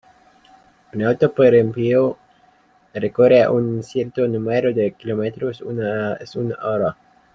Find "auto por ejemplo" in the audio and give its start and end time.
1.03-2.17